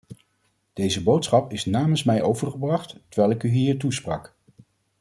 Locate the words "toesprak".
3.77-4.35